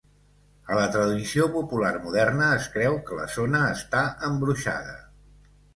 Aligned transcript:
A 0.71 0.77
la 0.79 0.85
tradició 0.95 1.45
popular 1.57 1.93
moderna, 2.07 2.49
es 2.63 2.67
creu 2.79 2.99
que 3.11 3.21
la 3.21 3.31
zona 3.39 3.65
està 3.79 4.05
embruixada. 4.31 4.99